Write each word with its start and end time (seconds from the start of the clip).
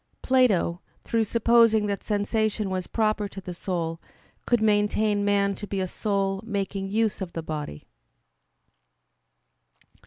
Plato, 0.23 0.81
through 1.03 1.25
supposing 1.25 1.85
that 1.85 2.01
sensation 2.03 2.71
was 2.71 2.87
proper 2.87 3.27
to 3.27 3.39
the 3.39 3.53
soul, 3.53 4.01
could 4.47 4.59
maintain 4.59 5.23
man 5.23 5.53
to 5.53 5.67
be 5.67 5.79
a 5.79 5.87
soul 5.87 6.41
making 6.43 6.89
use 6.89 7.21
of 7.21 7.33
the 7.33 7.43
body. 7.43 7.85